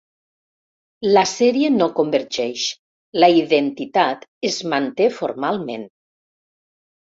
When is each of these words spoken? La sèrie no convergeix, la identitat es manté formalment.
La 1.17 1.23
sèrie 1.31 1.69
no 1.73 1.89
convergeix, 1.99 2.65
la 3.25 3.31
identitat 3.43 4.27
es 4.53 4.61
manté 4.75 5.13
formalment. 5.23 5.89